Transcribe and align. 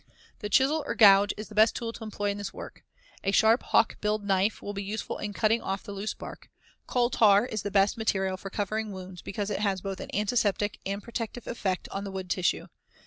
The 0.39 0.49
chisel 0.49 0.83
or 0.87 0.95
gouge 0.95 1.31
is 1.37 1.47
the 1.49 1.53
best 1.53 1.75
tool 1.75 1.93
to 1.93 2.03
employ 2.03 2.31
in 2.31 2.39
this 2.39 2.51
work. 2.51 2.83
A 3.23 3.31
sharp 3.31 3.61
hawk 3.61 4.01
billed 4.01 4.23
knife 4.25 4.59
will 4.59 4.73
be 4.73 4.81
useful 4.81 5.19
in 5.19 5.31
cutting 5.31 5.61
off 5.61 5.83
the 5.83 5.91
loose 5.91 6.15
bark. 6.15 6.49
Coal 6.87 7.11
tar 7.11 7.45
is 7.45 7.61
the 7.61 7.69
best 7.69 7.97
material 7.99 8.35
for 8.35 8.49
covering 8.49 8.91
wounds 8.91 9.21
because 9.21 9.51
it 9.51 9.59
has 9.59 9.79
both 9.79 9.99
an 9.99 10.09
antiseptic 10.11 10.79
and 10.87 11.03
a 11.03 11.05
protective 11.05 11.45
effect 11.45 11.87
on 11.89 12.03
the 12.03 12.11
wood 12.11 12.31
tissue. 12.31 12.65